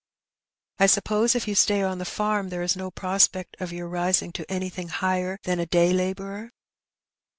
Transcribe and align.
"I 0.79 0.87
suppose 0.87 1.35
if 1.35 1.47
you 1.47 1.53
stay 1.53 1.83
on 1.83 1.99
the 1.99 2.05
farm 2.05 2.49
there 2.49 2.63
is 2.63 2.75
no 2.75 2.89
prospect 2.89 3.55
of 3.59 3.71
your 3.71 3.87
rising 3.87 4.31
to 4.31 4.51
anything 4.51 4.87
higher 4.87 5.37
than 5.43 5.59
a 5.59 5.67
day 5.67 5.93
labourer 5.93 6.49